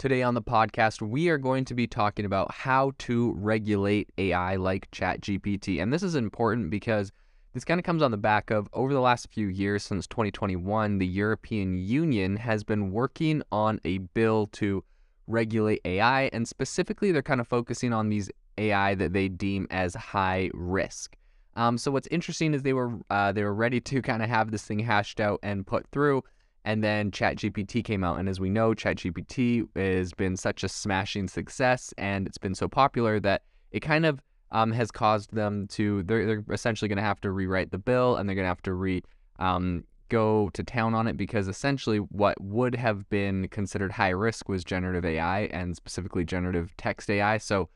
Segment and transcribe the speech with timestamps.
[0.00, 4.56] Today on the podcast, we are going to be talking about how to regulate AI
[4.56, 5.78] like ChatGPT.
[5.78, 7.12] And this is important because
[7.52, 10.96] this kind of comes on the back of over the last few years, since 2021,
[10.96, 14.82] the European Union has been working on a bill to
[15.26, 16.30] regulate AI.
[16.32, 21.14] And specifically, they're kind of focusing on these AI that they deem as high risk.
[21.56, 24.50] Um, so what's interesting is they were uh, they were ready to kind of have
[24.50, 26.22] this thing hashed out and put through,
[26.64, 31.28] and then ChatGPT came out, and as we know, ChatGPT has been such a smashing
[31.28, 33.42] success, and it's been so popular that
[33.72, 34.20] it kind of
[34.52, 38.16] um, has caused them to they're, they're essentially going to have to rewrite the bill,
[38.16, 39.02] and they're going to have to re
[39.38, 44.48] um, go to town on it because essentially what would have been considered high risk
[44.48, 47.38] was generative AI and specifically generative text AI.
[47.38, 47.68] So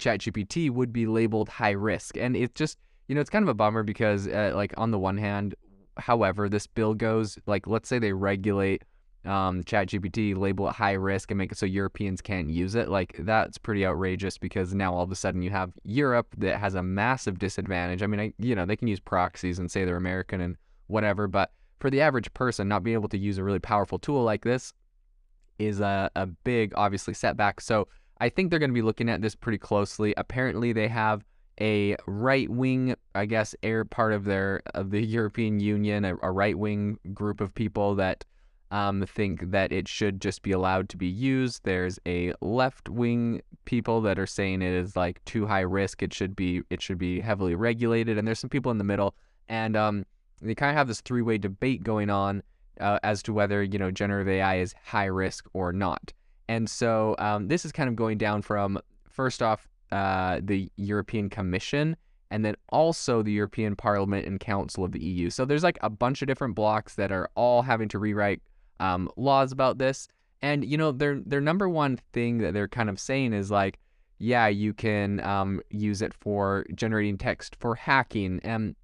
[0.00, 3.54] ChatGPT would be labeled high risk, and it's just you know, it's kind of a
[3.54, 5.54] bummer because, uh, like, on the one hand,
[5.98, 8.82] however this bill goes, like, let's say they regulate
[9.24, 12.88] um, ChatGPT, label it high risk, and make it so Europeans can't use it.
[12.88, 16.74] Like, that's pretty outrageous because now all of a sudden you have Europe that has
[16.74, 18.02] a massive disadvantage.
[18.02, 21.26] I mean, I, you know, they can use proxies and say they're American and whatever,
[21.26, 24.44] but for the average person, not being able to use a really powerful tool like
[24.44, 24.72] this
[25.58, 27.60] is a, a big, obviously, setback.
[27.60, 27.88] So
[28.20, 30.14] I think they're going to be looking at this pretty closely.
[30.16, 31.24] Apparently, they have
[31.60, 36.30] a right wing, I guess, air part of their of the European Union, a, a
[36.30, 38.24] right wing group of people that
[38.70, 41.62] um, think that it should just be allowed to be used.
[41.64, 46.02] There's a left wing people that are saying it is like too high risk.
[46.02, 48.18] It should be it should be heavily regulated.
[48.18, 49.14] And there's some people in the middle,
[49.48, 50.04] and um,
[50.40, 52.42] they kind of have this three way debate going on
[52.80, 56.12] uh, as to whether you know generative AI is high risk or not.
[56.48, 61.30] And so um, this is kind of going down from first off uh, the European
[61.30, 61.96] Commission
[62.30, 65.30] and then also the European Parliament and Council of the EU.
[65.30, 68.42] So there's like a bunch of different blocks that are all having to rewrite
[68.80, 70.08] um, laws about this.
[70.42, 73.78] And you know, their their number one thing that they're kind of saying is like,
[74.18, 78.40] yeah, you can um, use it for generating text for hacking.
[78.42, 78.74] And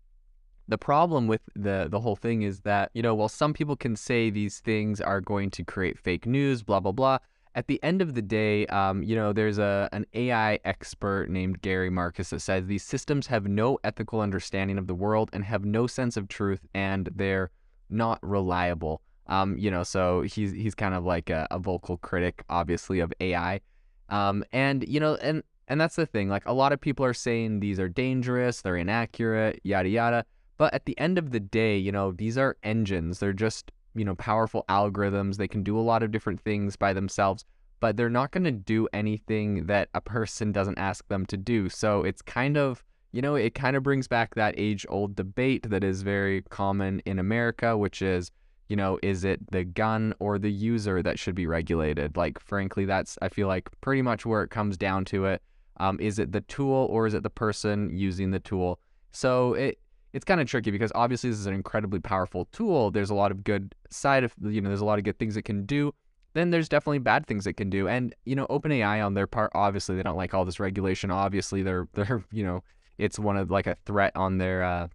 [0.69, 3.97] the problem with the the whole thing is that you know, while some people can
[3.97, 7.19] say these things are going to create fake news, blah blah blah,
[7.55, 11.61] at the end of the day, um, you know, there's a an AI expert named
[11.61, 15.65] Gary Marcus that says these systems have no ethical understanding of the world and have
[15.65, 17.51] no sense of truth, and they're
[17.91, 19.03] not reliable.
[19.27, 23.13] Um, you know, so he's he's kind of like a, a vocal critic, obviously, of
[23.21, 23.61] AI.
[24.09, 26.29] Um, and you know, and and that's the thing.
[26.29, 30.25] Like a lot of people are saying these are dangerous, they're inaccurate, yada yada.
[30.59, 33.19] But at the end of the day, you know, these are engines.
[33.19, 35.37] They're just you know, powerful algorithms.
[35.37, 37.45] They can do a lot of different things by themselves,
[37.81, 41.69] but they're not going to do anything that a person doesn't ask them to do.
[41.69, 45.69] So it's kind of, you know, it kind of brings back that age old debate
[45.69, 48.31] that is very common in America, which is,
[48.69, 52.17] you know, is it the gun or the user that should be regulated?
[52.17, 55.43] Like, frankly, that's, I feel like, pretty much where it comes down to it.
[55.79, 58.79] Um, is it the tool or is it the person using the tool?
[59.11, 59.79] So it,
[60.13, 62.91] it's kind of tricky because obviously this is an incredibly powerful tool.
[62.91, 65.37] There's a lot of good side of you know, there's a lot of good things
[65.37, 65.95] it can do.
[66.35, 67.89] Then there's definitely bad things it can do.
[67.89, 71.11] And you know, OpenAI on their part, obviously they don't like all this regulation.
[71.11, 72.63] Obviously they're they're you know,
[72.99, 74.89] it's one of like a threat on their uh,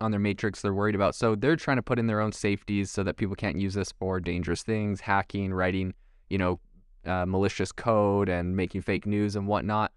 [0.00, 1.14] on their matrix they're worried about.
[1.14, 3.92] So they're trying to put in their own safeties so that people can't use this
[3.92, 5.94] for dangerous things, hacking, writing,
[6.30, 6.60] you know,
[7.06, 9.92] uh, malicious code and making fake news and whatnot.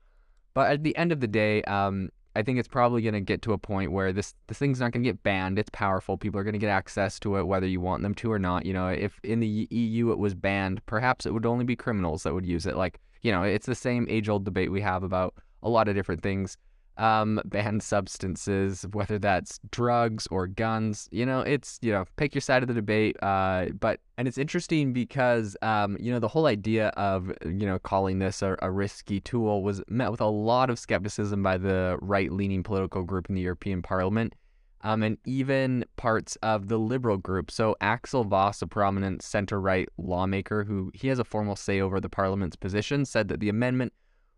[0.54, 3.42] But at the end of the day, um, I think it's probably going to get
[3.42, 5.58] to a point where this this thing's not going to get banned.
[5.58, 6.18] It's powerful.
[6.18, 8.64] People are going to get access to it whether you want them to or not.
[8.64, 12.22] You know, if in the EU it was banned, perhaps it would only be criminals
[12.24, 12.78] that would use it.
[12.78, 15.34] Like, you know, it's the same age-old debate we have about
[15.64, 16.58] a lot of different things
[16.98, 21.08] um, banned substances, whether that's drugs or guns.
[21.12, 23.16] You know, it's, you know, pick your side of the debate.
[23.22, 27.80] Uh, but, and it's interesting because, um, you know, the whole idea of, you know,
[27.80, 31.98] calling this a, a risky tool was met with a lot of skepticism by the
[32.02, 34.34] right leaning political group in the European Parliament.
[34.82, 37.50] Um, and even parts of the liberal group.
[37.50, 42.10] So Axel Voss, a prominent center-right lawmaker who he has a formal say over the
[42.10, 43.92] parliament's position, said that the amendment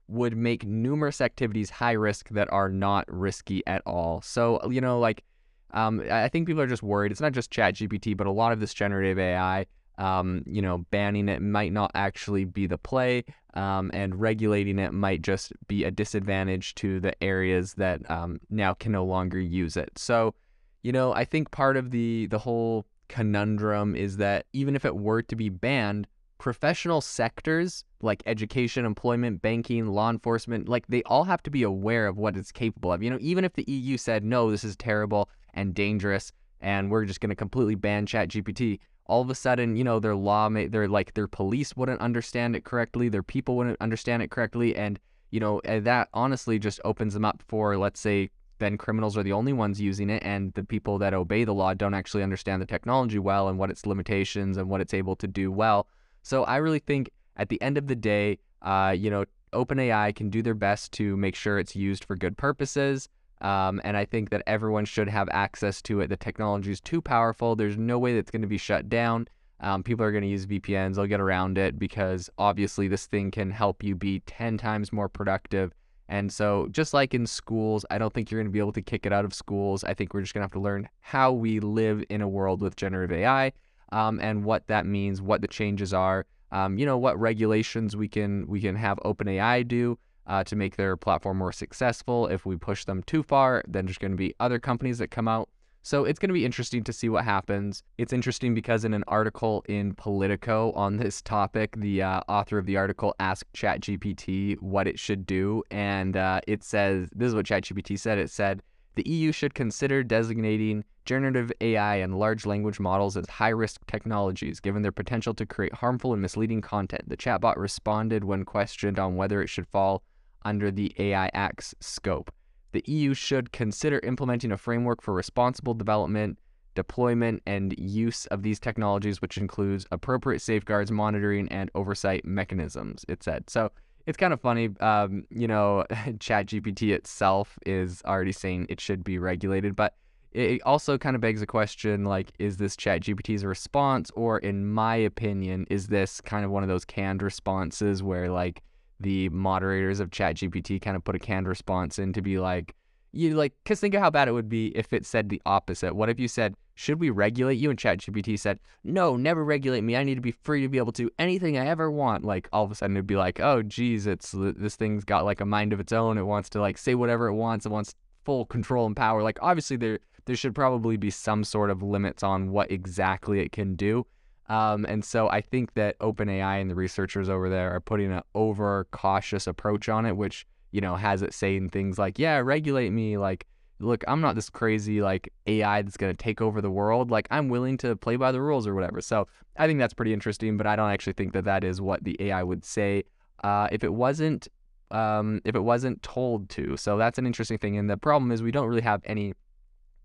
[0.10, 4.22] would make numerous activities high risk that are not risky at all.
[4.22, 5.24] So, you know, like,
[5.72, 7.12] um, I think people are just worried.
[7.12, 9.68] It's not just ChatGPT, but a lot of this generative AI,
[10.00, 13.24] um, you know, banning it might not actually be the play,
[13.54, 18.74] um, and regulating it might just be a disadvantage to the areas that um, now
[18.74, 19.92] can no longer use it.
[19.96, 20.34] So,
[20.82, 24.96] you know, I think part of the the whole conundrum is that even if it
[24.96, 26.08] were to be banned,
[26.40, 32.08] professional sectors like education, employment, banking, law enforcement, like they all have to be aware
[32.08, 33.04] of what it's capable of.
[33.04, 36.32] You know, even if the EU said, no, this is terrible and dangerous
[36.62, 40.16] and we're just going to completely ban ChatGPT, all of a sudden, you know, their
[40.16, 44.32] law, may, their like their police wouldn't understand it correctly, their people wouldn't understand it
[44.32, 45.00] correctly, and
[45.32, 49.32] you know, that honestly just opens them up for, let's say, then criminals are the
[49.32, 52.66] only ones using it, and the people that obey the law don't actually understand the
[52.66, 55.88] technology well and what its limitations and what it's able to do well.
[56.24, 60.30] So I really think at the end of the day, uh, you know, OpenAI can
[60.30, 63.10] do their best to make sure it's used for good purposes.
[63.42, 66.08] Um, and I think that everyone should have access to it.
[66.08, 67.56] The technology is too powerful.
[67.56, 69.28] There's no way that's going to be shut down.
[69.62, 70.96] Um, people are going to use VPNs.
[70.96, 75.10] They'll get around it because obviously this thing can help you be 10 times more
[75.10, 75.74] productive.
[76.08, 78.82] And so, just like in schools, I don't think you're going to be able to
[78.82, 79.84] kick it out of schools.
[79.84, 82.62] I think we're just going to have to learn how we live in a world
[82.62, 83.54] with generative AI
[83.92, 86.26] um, and what that means, what the changes are.
[86.52, 90.78] Um, you know, what regulations we can we can have OpenAI do uh, to make
[90.78, 92.28] their platform more successful.
[92.28, 95.28] If we push them too far, then there's going to be other companies that come
[95.28, 95.50] out.
[95.82, 97.84] So it's going to be interesting to see what happens.
[97.98, 102.66] It's interesting because in an article in Politico on this topic, the uh, author of
[102.66, 105.64] the article asked ChatGPT what it should do.
[105.72, 108.62] And uh, it says this is what ChatGPT said it said,
[108.96, 114.60] the EU should consider designating generative AI and large language models as high risk technologies,
[114.60, 117.08] given their potential to create harmful and misleading content.
[117.08, 120.04] The chatbot responded when questioned on whether it should fall
[120.46, 122.32] under the AI Act's scope.
[122.72, 126.38] The EU should consider implementing a framework for responsible development,
[126.76, 133.24] deployment, and use of these technologies, which includes appropriate safeguards, monitoring, and oversight mechanisms, it
[133.24, 133.50] said.
[133.50, 133.72] So
[134.10, 134.70] it's kind of funny.
[134.80, 139.94] Um, you know, ChatGPT itself is already saying it should be regulated, but
[140.32, 144.96] it also kind of begs a question like, is this ChatGPT's response, or in my
[144.96, 148.64] opinion, is this kind of one of those canned responses where like
[149.00, 152.74] the moderators of ChatGPT kind of put a canned response in to be like,
[153.12, 155.96] you like, because think of how bad it would be if it said the opposite.
[155.96, 157.70] What if you said, should we regulate you?
[157.70, 159.98] And ChatGPT said, no, never regulate me.
[159.98, 162.24] I need to be free to be able to do anything I ever want.
[162.24, 165.42] Like all of a sudden it'd be like, oh, geez, it's this thing's got like
[165.42, 166.18] a mind of its own.
[166.18, 167.66] It wants to like say whatever it wants.
[167.66, 169.22] It wants full control and power.
[169.22, 173.52] Like obviously there there should probably be some sort of limits on what exactly it
[173.52, 174.08] can do.
[174.48, 178.22] Um, and so I think that OpenAI and the researchers over there are putting an
[178.36, 182.92] over cautious approach on it, which, you know, has it saying things like, yeah, regulate
[182.92, 183.18] me.
[183.18, 183.48] Like,
[183.80, 187.12] look, I'm not this crazy like AI that's going to take over the world.
[187.12, 189.02] Like, I'm willing to play by the rules or whatever.
[189.02, 189.28] So
[189.58, 192.16] I think that's pretty interesting, but I don't actually think that that is what the
[192.20, 193.04] AI would say
[193.44, 194.48] uh, if it wasn't.
[194.92, 196.76] Um, if it wasn't told to.
[196.76, 197.78] So that's an interesting thing.
[197.78, 199.36] And the problem is we don't really have any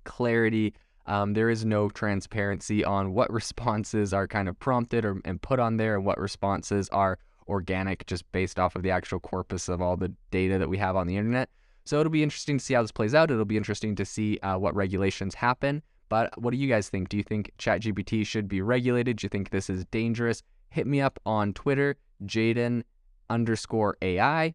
[0.05, 0.75] clarity
[1.07, 5.61] um, there is no transparency on what responses are kind of prompted or, and put
[5.61, 9.83] on there and what responses are organic just based off of the actual corpus of
[9.83, 11.51] all the data that we have on the internet.
[11.85, 13.31] So it'll be interesting to see how this plays out.
[13.31, 15.83] It'll be interesting to see uh, what regulations happen.
[16.09, 17.09] But what do you guys think?
[17.09, 19.19] Do you think ChatGPT should be regulated?
[19.19, 20.43] Do you think this is dangerous?
[20.71, 22.85] Hit me up on Twitter, Jaden
[23.29, 24.55] underscore AI.